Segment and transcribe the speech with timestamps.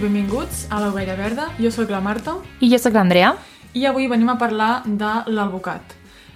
[0.00, 1.50] I benvinguts a l'Ovella Verda.
[1.60, 3.34] Jo sóc la Marta I jo sóc l'Andrea.
[3.74, 5.92] i avui venim a parlar de l'alvocat.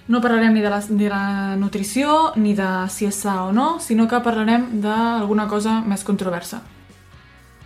[0.07, 3.79] No parlarem ni de la, de la nutrició ni de si és sa o no,
[3.79, 6.61] sinó que parlarem d'alguna cosa més controversa.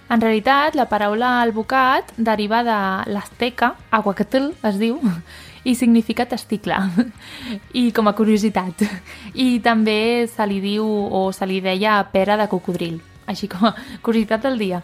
[0.09, 2.79] En realitat, la paraula alvocat deriva de
[3.11, 5.02] l'azteca, aguacatl es diu,
[5.66, 6.79] i significa testicle,
[7.73, 8.88] i com a curiositat.
[9.35, 13.75] I també se li diu o se li deia pera de cocodril, així com a
[14.02, 14.83] curiositat del dia.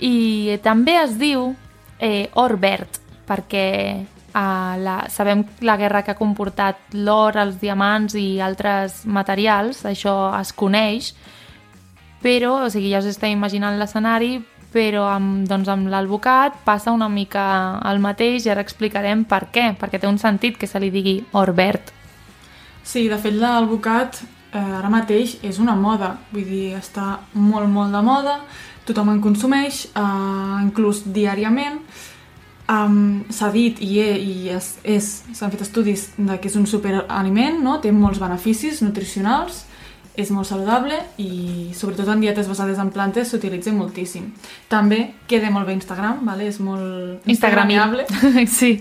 [0.00, 1.52] I també es diu
[1.98, 2.98] eh, or verd,
[3.28, 3.68] perquè
[4.34, 10.32] eh, la, sabem la guerra que ha comportat l'or, els diamants i altres materials, això
[10.40, 11.12] es coneix,
[12.24, 14.38] però, o sigui, ja us esteu imaginant l'escenari,
[14.74, 17.44] però amb, doncs, amb l'alvocat passa una mica
[17.86, 21.20] el mateix i ara explicarem per què, perquè té un sentit que se li digui
[21.32, 21.92] or verd.
[22.84, 24.18] Sí, de fet l'alvocat
[24.60, 28.38] ara mateix és una moda, vull dir, està molt, molt de moda,
[28.86, 31.80] tothom en consumeix, eh, inclús diàriament.
[32.64, 37.76] Um, s'ha dit i, i s'han fet estudis de que és un superaliment, no?
[37.82, 39.66] té molts beneficis nutricionals,
[40.14, 44.28] és molt saludable i sobretot en dietes basades en plantes s'utilitza moltíssim.
[44.70, 46.46] També queda molt bé Instagram, vale?
[46.46, 48.06] és molt instagramiable.
[48.58, 48.76] sí,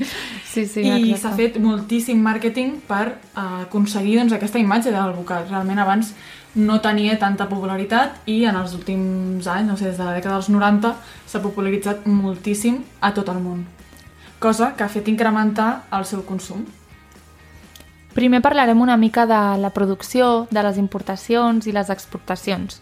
[0.46, 0.86] sí, sí.
[0.86, 5.50] I s'ha fet moltíssim màrqueting per uh, aconseguir doncs, aquesta imatge de l'alvocat.
[5.50, 6.14] Realment abans
[6.56, 10.38] no tenia tanta popularitat i en els últims anys, no sé, des de la dècada
[10.38, 10.94] dels 90,
[11.26, 13.66] s'ha popularitzat moltíssim a tot el món.
[14.38, 16.66] Cosa que ha fet incrementar el seu consum.
[18.14, 22.82] Primer parlarem una mica de la producció, de les importacions i les exportacions.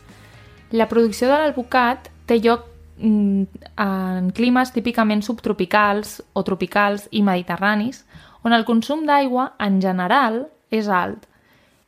[0.72, 2.66] La producció de l'alvocat té lloc
[2.98, 3.44] mm,
[3.80, 8.04] en climes típicament subtropicals o tropicals i mediterranis,
[8.44, 11.28] on el consum d'aigua, en general, és alt.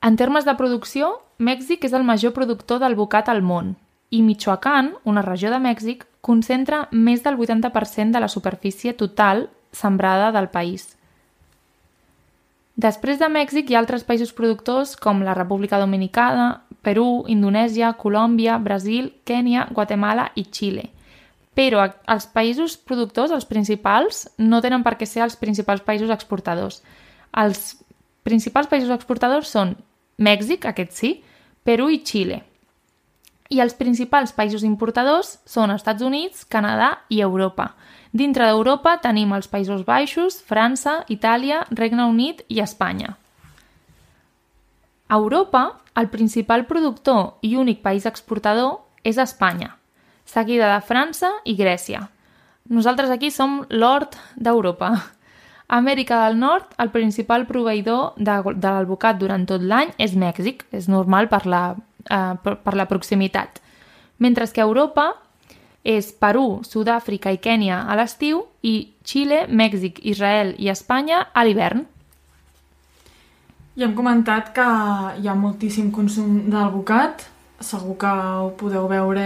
[0.03, 3.75] En termes de producció, Mèxic és el major productor d'alvocat al món
[4.13, 10.31] i Michoacán, una regió de Mèxic, concentra més del 80% de la superfície total sembrada
[10.31, 10.93] del país.
[12.83, 18.57] Després de Mèxic hi ha altres països productors com la República Dominicana, Perú, Indonèsia, Colòmbia,
[18.59, 20.89] Brasil, Kènia, Guatemala i Xile.
[21.55, 26.81] Però els països productors, els principals, no tenen per què ser els principals països exportadors.
[27.31, 27.77] Els
[28.27, 29.77] principals països exportadors són
[30.17, 31.13] Mèxic, aquest sí,
[31.63, 32.41] Perú i Xile.
[33.53, 37.73] I els principals països importadors són Estats Units, Canadà i Europa.
[38.09, 43.13] Dintre d'Europa tenim els Països Baixos, França, Itàlia, Regne Unit i Espanya.
[45.07, 45.63] A Europa,
[45.93, 49.75] el principal productor i únic país exportador és Espanya,
[50.25, 52.07] seguida de França i Grècia.
[52.73, 54.95] Nosaltres aquí som l'hort d'Europa.
[55.67, 60.89] Amèrica del Nord, el principal proveïdor de, de l'alvocat durant tot l'any és Mèxic, és
[60.89, 61.63] normal per la,
[62.09, 63.61] eh, per, per la proximitat.
[64.17, 65.11] Mentre que Europa
[65.83, 71.83] és Perú, Sud-àfrica i Kènia a l'estiu i Xile, Mèxic, Israel i Espanya a l'hivern.
[73.75, 74.65] I hem comentat que
[75.19, 77.25] hi ha moltíssim consum d'alvocat,
[77.59, 79.23] segur que ho podeu veure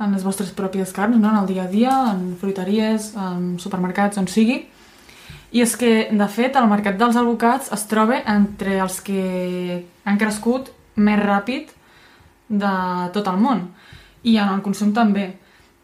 [0.00, 1.28] en les vostres pròpies carns, no?
[1.28, 4.62] en el dia a dia, en fruiteries, en supermercats, on sigui.
[5.52, 10.18] I és que, de fet, el mercat dels alvocats es troba entre els que han
[10.20, 10.70] crescut
[11.00, 11.70] més ràpid
[12.50, 12.72] de
[13.14, 13.68] tot el món.
[14.22, 15.30] I en el consum també.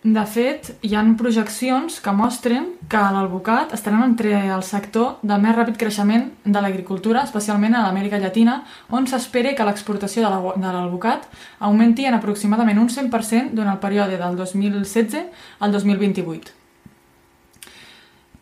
[0.07, 5.57] De fet, hi han projeccions que mostren que l'alvocat estarà entre el sector de més
[5.57, 8.61] ràpid creixement de l'agricultura, especialment a l'Amèrica Llatina,
[8.95, 11.27] on s'espera que l'exportació de l'alvocat
[11.59, 15.27] augmenti en aproximadament un 100% durant el període del 2016
[15.59, 16.66] al 2028.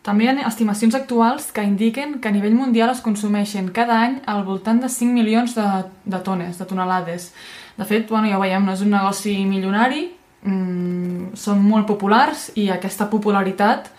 [0.05, 4.19] També hi ha estimacions actuals que indiquen que a nivell mundial es consumeixen cada any
[4.29, 5.65] al voltant de 5 milions de,
[6.05, 7.31] de tones, de tonelades.
[7.75, 10.05] De fet, bueno, ja ho veiem, no és un negoci milionari,
[10.45, 13.89] mm, són molt populars i aquesta popularitat,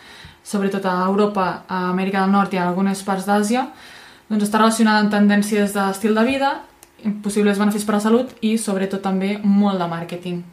[0.47, 3.67] sobretot a Europa, a Amèrica del Nord i a algunes parts d'Àsia,
[4.31, 6.53] doncs està relacionada amb tendències d'estil de vida,
[7.23, 10.45] possibles beneficis per a la salut i sobretot també molt de màrqueting.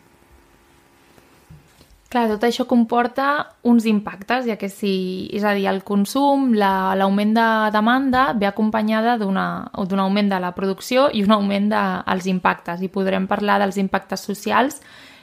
[2.13, 3.27] Clar, tot això comporta
[3.65, 8.45] uns impactes, ja que si, és a dir, el consum, l'augment la, de demanda ve
[8.45, 13.55] acompanyada d'un augment de la producció i un augment dels de, impactes, i podrem parlar
[13.63, 14.77] dels impactes socials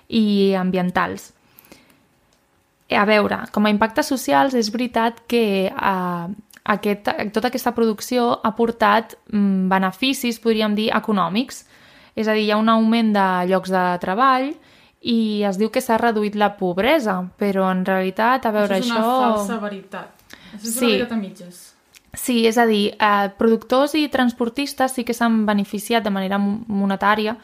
[0.09, 1.29] i ambientals.
[2.91, 6.25] A veure, com a impactes socials és veritat que eh,
[6.75, 11.63] aquest, tota aquesta producció ha portat mm, beneficis, podríem dir, econòmics.
[12.19, 14.51] És a dir, hi ha un augment de llocs de treball
[15.01, 18.85] i es diu que s'ha reduït la pobresa, però en realitat, a veure, això...
[18.85, 19.21] És una això...
[19.25, 20.25] falsa veritat.
[20.53, 20.85] Això és sí.
[20.85, 21.63] una veritat a mitges.
[22.13, 27.37] Sí, és a dir, eh, productors i transportistes sí que s'han beneficiat de manera monetària,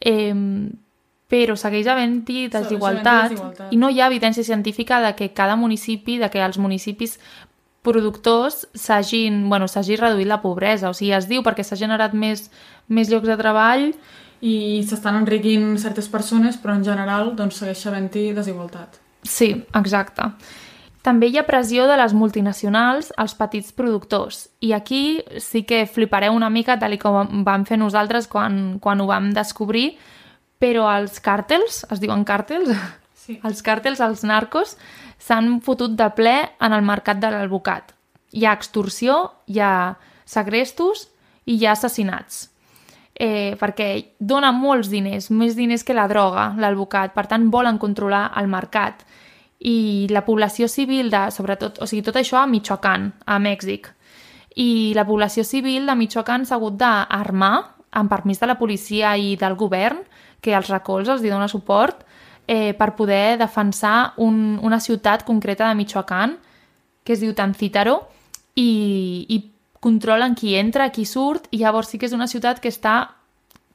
[0.00, 0.34] eh,
[1.28, 3.72] però segueix havent-hi desigualtat, desigualtat.
[3.72, 7.18] i no hi ha evidència científica de que cada municipi, de que els municipis
[7.82, 10.90] productors s'hagin bueno, s'hagi reduït la pobresa.
[10.90, 12.50] O sigui, es diu perquè s'ha generat més,
[12.88, 13.92] més llocs de treball
[14.40, 19.00] I s'estan enriquint certes persones, però en general doncs, segueix havent-hi desigualtat.
[19.26, 20.30] Sí, exacte.
[21.02, 24.48] També hi ha pressió de les multinacionals als petits productors.
[24.60, 29.06] I aquí sí que flipareu una mica, tal com vam fer nosaltres quan, quan ho
[29.08, 29.92] vam descobrir,
[30.58, 32.74] però els càrtels, es diuen càrtels?
[33.14, 33.38] Sí.
[33.46, 34.78] Els càrtels, els narcos,
[35.20, 37.92] s'han fotut de ple en el mercat de l'alvocat.
[38.32, 39.72] Hi ha extorsió, hi ha
[40.24, 41.08] segrestos
[41.44, 42.46] i hi ha assassinats.
[43.18, 48.28] Eh, perquè dona molts diners, més diners que la droga, l'alvocat, per tant volen controlar
[48.38, 49.02] el mercat.
[49.58, 53.90] I la població civil, de, sobretot, o sigui, tot això a Michoacán, a Mèxic.
[54.54, 57.56] I la població civil de Michoacán s'ha hagut d'armar,
[57.90, 60.04] amb permís de la policia i del govern,
[60.40, 62.04] que els recolza, els hi dona suport,
[62.46, 66.38] eh, per poder defensar un, una ciutat concreta de Michoacán,
[67.02, 67.98] que es diu Tancítaro,
[68.54, 69.42] i, i
[69.80, 73.14] controlen qui entra, qui surt, i llavors sí que és una ciutat que està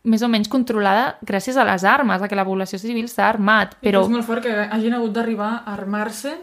[0.04, 3.78] més o menys controlada gràcies a les armes, a que la població civil s'ha armat.
[3.80, 4.02] Però...
[4.02, 6.34] Però És molt fort que hagin hagut d'arribar a armar-se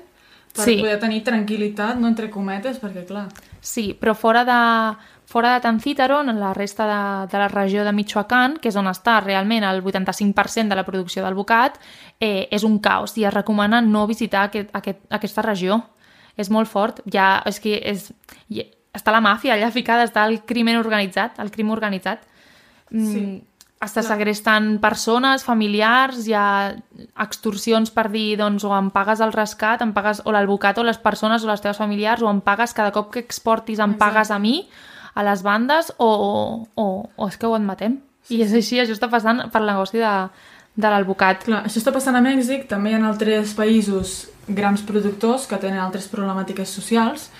[0.54, 0.78] per Sí.
[0.80, 3.28] poder tenir tranquil·litat, no entre cometes, perquè clar...
[3.60, 4.96] sí, però fora de,
[5.26, 8.88] fora de Tancítaro, en la resta de, de la regió de Michoacán, que és on
[8.88, 11.76] està realment el 85% de la producció del bocat,
[12.18, 15.82] eh, és un caos i es recomana no visitar aquest, aquest, aquesta regió.
[16.36, 17.02] És molt fort.
[17.12, 18.10] Ja, és que és,
[18.94, 22.26] està la màfia allà ficada, està el crimen organitzat, el crim organitzat.
[22.90, 23.42] Mm, Sí.
[23.80, 26.74] Està segrestant persones, familiars, hi ha
[27.24, 30.98] extorsions per dir, doncs, o em pagues el rescat, em pagues o l'advocat o les
[30.98, 33.98] persones o les teves familiars, o em pagues cada cop que exportis, em Exacte.
[34.04, 34.68] pagues a mi,
[35.14, 36.86] a les bandes, o, o,
[37.16, 37.96] o és que ho admetem.
[38.28, 40.12] I és així, això està passant per negoci de,
[40.76, 41.44] de l'advocat.
[41.48, 45.80] Clar, això està passant a Mèxic, també hi ha altres països grans productors que tenen
[45.80, 47.30] altres problemàtiques socials.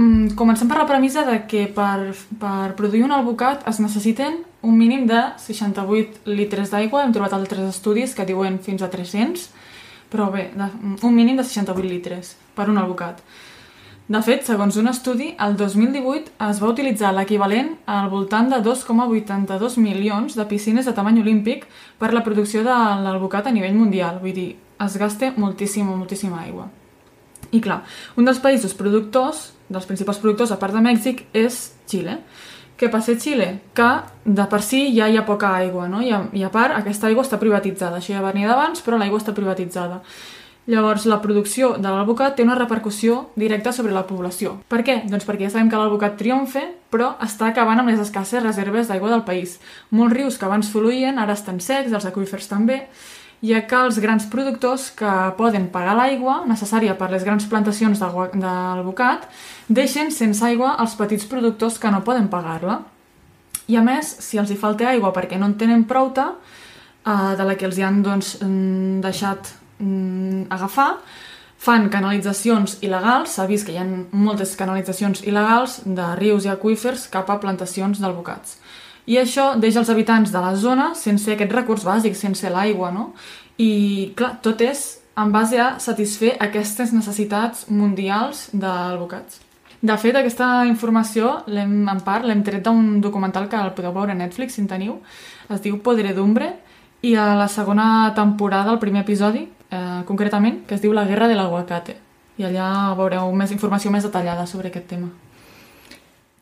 [0.00, 4.78] Mm, comencem per la premissa de que per, per produir un alvocat es necessiten un
[4.78, 7.02] mínim de 68 litres d'aigua.
[7.04, 9.50] Hem trobat altres estudis que diuen fins a 300,
[10.08, 10.70] però bé, de,
[11.04, 13.20] un mínim de 68 litres per un alvocat.
[14.10, 19.76] De fet, segons un estudi, el 2018 es va utilitzar l'equivalent al voltant de 2,82
[19.84, 21.68] milions de piscines de tamany olímpic
[22.00, 24.18] per la producció de l'alvocat a nivell mundial.
[24.24, 24.50] Vull dir,
[24.80, 26.70] es gasta moltíssima, moltíssima aigua.
[27.52, 27.82] I clar,
[28.16, 32.18] un dels països productors, dels principals productors a part de Mèxic, és Xile.
[32.80, 33.48] Què passa a Xile?
[33.76, 33.88] Que
[34.24, 36.02] de per si ja hi ha poca aigua, no?
[36.02, 38.00] I a, i a part aquesta aigua està privatitzada.
[38.00, 40.00] Això ja venia d'abans, però l'aigua està privatitzada.
[40.70, 44.58] Llavors, la producció de l'alvocat té una repercussió directa sobre la població.
[44.70, 45.00] Per què?
[45.10, 49.10] Doncs perquè ja sabem que l'alvocat triomfa, però està acabant amb les escasses reserves d'aigua
[49.10, 49.56] del país.
[49.90, 52.84] Molts rius que abans fluïen ara estan secs, els aqüífers també,
[53.42, 58.30] ja que els grans productors que poden pagar l'aigua necessària per les grans plantacions d'algua-
[58.34, 59.28] d'alvocat
[59.68, 62.82] deixen sense aigua els petits productors que no poden pagar-la.
[63.68, 66.34] I a més, si els hi falta aigua perquè no en tenen prou-ta,
[67.06, 70.98] eh, de la que els hi han doncs, mm, deixat mm, agafar,
[71.60, 77.08] fan canalitzacions il·legals, s'ha vist que hi ha moltes canalitzacions il·legals de rius i aqüífers
[77.12, 78.58] cap a plantacions d'alvocats.
[79.10, 83.10] I això deixa els habitants de la zona sense aquest recurs bàsic, sense l'aigua, no?
[83.58, 84.84] I, clar, tot és
[85.18, 89.40] en base a satisfer aquestes necessitats mundials d'alvocats.
[89.80, 94.18] De fet, aquesta informació, en part, l'hem tret d'un documental que el podeu veure a
[94.18, 94.98] Netflix, si en teniu.
[95.48, 96.52] Es diu Podredumbre,
[97.02, 101.28] i a la segona temporada, el primer episodi, eh, concretament, que es diu La guerra
[101.28, 101.96] de l'aguacate.
[102.36, 105.08] I allà veureu més informació més detallada sobre aquest tema.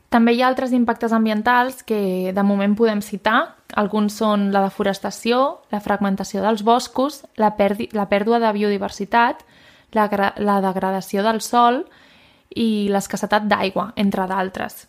[0.09, 3.55] També hi ha altres impactes ambientals que de moment podem citar.
[3.77, 7.53] Alguns són la deforestació, la fragmentació dels boscos, la,
[7.93, 9.45] la pèrdua de biodiversitat,
[9.93, 10.09] la,
[10.41, 11.83] la degradació del sòl
[12.57, 14.87] i l'escassetat d'aigua, entre d'altres.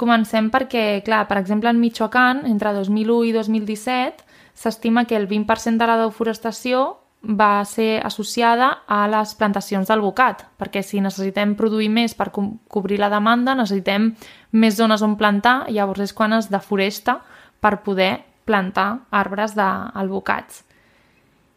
[0.00, 4.24] Comencem perquè, clar, per exemple, en Michoacán, entre 2001 i 2017,
[4.56, 10.42] s'estima que el 20% de la deforestació va ser associada a les plantacions del bocat,
[10.58, 14.10] perquè si necessitem produir més per co cobrir la demanda, necessitem
[14.52, 17.20] més zones on plantar, llavors és quan es deforesta
[17.60, 20.64] per poder plantar arbres d'albocats.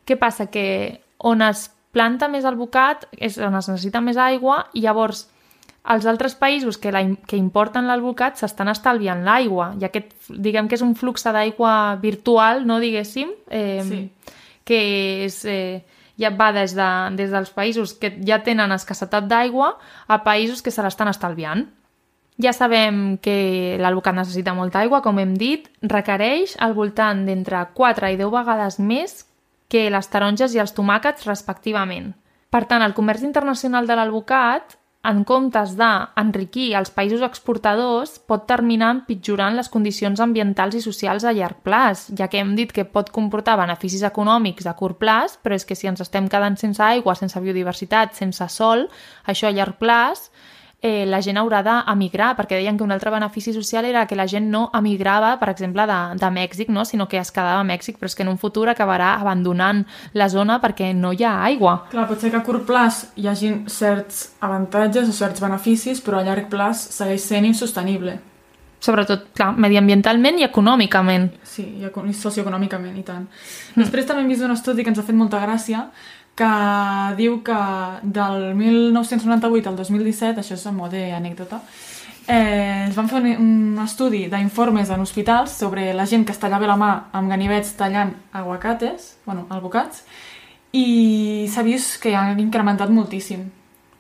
[0.06, 0.52] Què passa?
[0.54, 5.26] Que on es planta més albocat és on es necessita més aigua i llavors
[5.90, 10.78] els altres països que, la, que importen l'albocat s'estan estalviant l'aigua i aquest, diguem que
[10.78, 14.02] és un flux d'aigua virtual, no diguéssim, eh, Sí.
[14.66, 14.80] Que
[15.26, 15.86] és, eh,
[16.18, 19.76] ja va des, de, des dels països que ja tenen escassetat d'aigua
[20.08, 21.68] a països que se l'estan estalviant.
[22.42, 28.12] Ja sabem que l'albocat necessita molta aigua, com hem dit, requereix al voltant d'entre 4
[28.12, 29.22] i 10 vegades més
[29.72, 32.12] que les taronges i els tomàquets, respectivament.
[32.52, 38.92] Per tant, el comerç internacional de l'alvocat en comptes d'enriquir els països exportadors, pot terminar
[38.96, 43.12] empitjorant les condicions ambientals i socials a llarg plaç, ja que hem dit que pot
[43.14, 47.16] comportar beneficis econòmics a curt plaç, però és que si ens estem quedant sense aigua,
[47.16, 48.88] sense biodiversitat, sense sol,
[49.30, 50.30] això a llarg plaç
[50.86, 54.28] eh, la gent haurà d'emigrar, perquè deien que un altre benefici social era que la
[54.30, 56.86] gent no emigrava, per exemple, de, de Mèxic, no?
[56.86, 59.82] sinó que es quedava a Mèxic, però és que en un futur acabarà abandonant
[60.14, 61.80] la zona perquè no hi ha aigua.
[61.90, 66.22] Clar, pot ser que a curt plaç hi hagi certs avantatges o certs beneficis, però
[66.22, 68.20] a llarg plaç segueix sent insostenible.
[68.86, 71.32] Sobretot, clar, mediambientalment i econòmicament.
[71.50, 73.26] Sí, i socioeconòmicament, i tant.
[73.26, 73.82] Mm.
[73.82, 75.88] Després també hem vist un estudi que ens ha fet molta gràcia,
[76.36, 76.54] que
[77.16, 77.58] diu que
[78.04, 81.62] del 1998 al 2017, això és a mode anècdota,
[82.28, 86.42] eh, es van fer un, un estudi d'informes en hospitals sobre la gent que es
[86.42, 90.04] tallava la mà amb ganivets tallant aguacates, bueno, albocats,
[90.76, 93.46] i s'ha vist que ha incrementat moltíssim,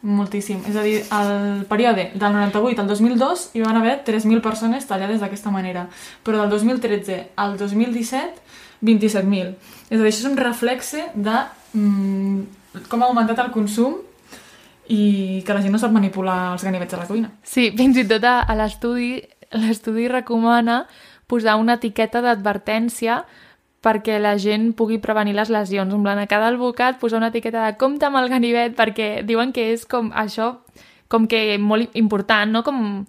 [0.05, 0.59] moltíssim.
[0.67, 5.23] És a dir, al període del 98 al 2002 hi van haver 3.000 persones tallades
[5.23, 5.87] d'aquesta manera,
[6.23, 8.43] però del 2013 al 2017
[8.85, 9.55] 27.000.
[9.89, 11.37] És a dir, això és un reflexe de
[11.75, 13.99] mm, com ha augmentat el consum
[14.87, 17.31] i que la gent no sap manipular els ganivets a la cuina.
[17.43, 19.17] Sí, fins i tot a, a l'estudi
[19.55, 20.85] l'estudi recomana
[21.27, 23.23] posar una etiqueta d'advertència
[23.85, 25.93] perquè la gent pugui prevenir les lesions.
[25.93, 29.53] En plan, a cada albocat posar una etiqueta de compte amb el ganivet perquè diuen
[29.53, 30.55] que és com això,
[31.07, 32.63] com que molt important, no?
[32.65, 33.05] Com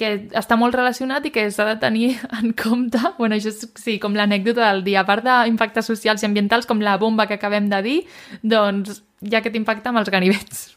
[0.00, 3.98] que està molt relacionat i que s'ha de tenir en compte, bueno, això és, sí,
[4.02, 7.68] com l'anècdota del dia, a part d'impactes socials i ambientals, com la bomba que acabem
[7.72, 7.98] de dir,
[8.42, 10.70] doncs hi ha aquest impacte amb els ganivets.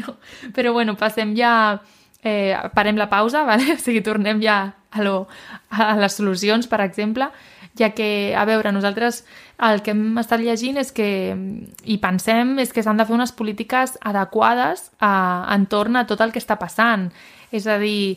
[0.00, 0.16] No?
[0.56, 1.50] Però bueno, passem ja,
[2.24, 3.76] eh, parem la pausa, vale?
[3.76, 4.56] o sigui, tornem ja
[4.90, 5.28] a, lo,
[5.70, 7.28] a les solucions, per exemple,
[7.76, 9.20] ja que, a veure, nosaltres
[9.68, 11.08] el que hem estat llegint és que,
[11.84, 15.12] i pensem, és que s'han de fer unes polítiques adequades a,
[15.54, 17.10] entorn a tot el que està passant.
[17.54, 18.16] És a dir,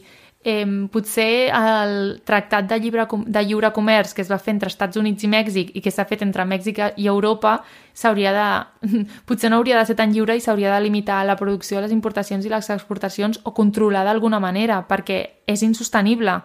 [0.50, 4.98] eh, potser el tractat de lliure, de lliure comerç que es va fer entre Estats
[4.98, 7.60] Units i Mèxic i que s'ha fet entre Mèxic i Europa
[7.94, 8.48] s'hauria de...
[9.30, 12.46] potser no hauria de ser tan lliure i s'hauria de limitar la producció, les importacions
[12.46, 16.40] i les exportacions o controlar d'alguna manera perquè és insostenible.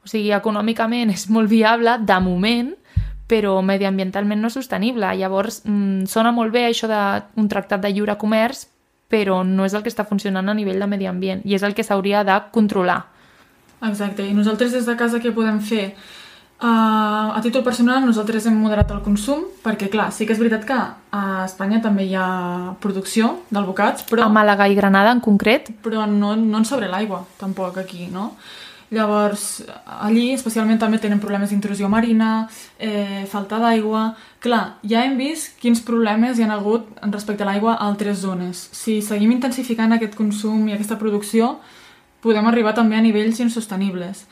[0.00, 2.74] O sigui, econòmicament és molt viable de moment,
[3.30, 5.12] però mediambientalment no és sostenible.
[5.20, 8.66] Llavors, mmm, sona molt bé això d'un tractat de lliure comerç,
[9.10, 11.74] però no és el que està funcionant a nivell de medi ambient i és el
[11.74, 13.09] que s'hauria de controlar.
[13.88, 15.94] Exacte, i nosaltres des de casa què podem fer?
[16.60, 20.66] Uh, a títol personal nosaltres hem moderat el consum perquè clar, sí que és veritat
[20.68, 24.26] que a Espanya també hi ha producció d'albocats però...
[24.26, 25.70] A Màlaga i Granada en concret?
[25.80, 28.34] Però no, no en sobre l'aigua tampoc aquí, no?
[28.90, 29.62] Llavors,
[30.02, 34.10] allí especialment també tenen problemes d'intrusió marina, eh, falta d'aigua...
[34.40, 38.66] Clar, ja hem vist quins problemes hi han hagut respecte a l'aigua a altres zones.
[38.72, 41.58] Si seguim intensificant aquest consum i aquesta producció,
[42.22, 44.26] podem arribar també a nivells insostenibles.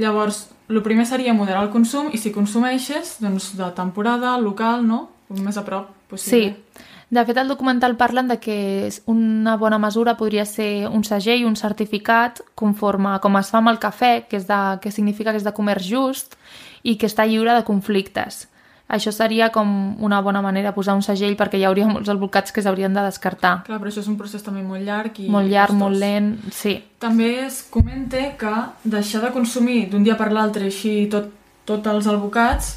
[0.00, 5.08] Llavors, el primer seria moderar el consum i si consumeixes, doncs de temporada, local, no?
[5.34, 6.54] Més a prop possible.
[6.54, 6.90] Sí.
[7.14, 11.54] De fet, el documental parlen de que una bona mesura podria ser un segell, un
[11.54, 15.46] certificat, conforme com es fa amb el cafè, que, és de, que significa que és
[15.46, 16.34] de comerç just
[16.82, 18.48] i que està lliure de conflictes.
[18.86, 19.68] Això seria com
[20.04, 23.04] una bona manera de posar un segell perquè hi hauria molts albolcats que s'haurien de
[23.06, 23.62] descartar.
[23.64, 25.28] Clar, però això és un procés també molt llarg i...
[25.32, 25.80] Molt llarg, costós.
[25.80, 26.76] molt lent, sí.
[27.00, 31.32] També es comenta que deixar de consumir d'un dia per l'altre així tot,
[31.64, 32.74] tots els albocats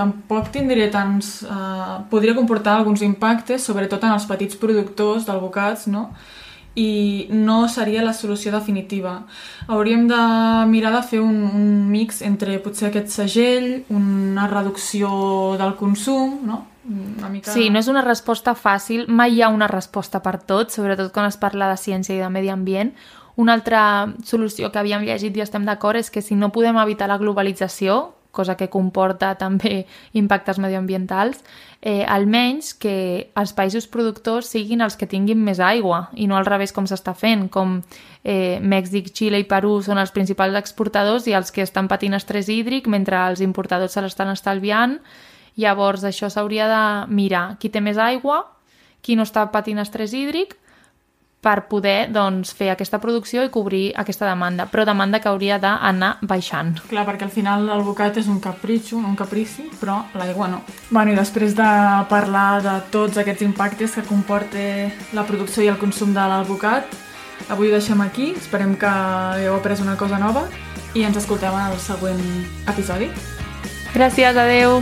[0.00, 1.42] tampoc tindria tants...
[1.44, 6.08] Eh, podria comportar alguns impactes, sobretot en els petits productors d'albocats, no?,
[6.74, 9.24] i no seria la solució definitiva.
[9.66, 10.20] Hauríem de
[10.70, 15.10] mirar de fer un, un mix entre potser aquest segell, una reducció
[15.58, 16.66] del consum, no?
[16.90, 17.52] Una mica...
[17.52, 21.28] Sí, no és una resposta fàcil, mai hi ha una resposta per tot, sobretot quan
[21.28, 22.94] es parla de ciència i de medi ambient.
[23.40, 23.82] Una altra
[24.26, 28.14] solució que havíem llegit i estem d'acord és que si no podem evitar la globalització,
[28.30, 31.42] cosa que comporta també impactes medioambientals,
[31.80, 36.46] eh, almenys que els països productors siguin els que tinguin més aigua i no al
[36.48, 37.80] revés com s'està fent, com
[38.24, 42.48] eh, Mèxic, Xile i Perú són els principals exportadors i els que estan patint estrès
[42.48, 44.98] hídric mentre els importadors se l'estan estalviant.
[45.60, 48.44] Llavors això s'hauria de mirar qui té més aigua,
[49.02, 50.56] qui no està patint estrès hídric
[51.40, 56.18] per poder doncs, fer aquesta producció i cobrir aquesta demanda, però demanda que hauria d'anar
[56.20, 56.74] baixant.
[56.90, 60.60] Clar, perquè al final el bocat és un capritxo, un caprici, però l'aigua no.
[60.90, 61.70] Bueno, i després de
[62.12, 64.66] parlar de tots aquests impactes que comporta
[65.16, 66.92] la producció i el consum de l'alvocat,
[67.48, 70.44] avui ho deixem aquí, esperem que hagueu après una cosa nova
[70.94, 72.22] i ens escoltem en el següent
[72.68, 73.10] episodi.
[73.94, 74.80] Gràcies, adeu!